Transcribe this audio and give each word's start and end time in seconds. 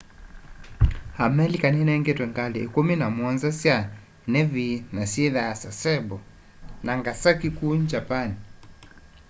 amelika 1.25 1.67
ninengetwe 1.73 2.25
ngali 2.31 2.57
ikumi 2.65 2.93
na 3.01 3.07
muonza 3.15 3.49
sya 3.59 3.77
nevi 4.33 4.67
na 4.95 5.03
syithwaa 5.11 5.53
sasebo 5.61 6.17
nagasaki 6.85 7.49
kuu 7.57 7.75
japani 7.91 8.35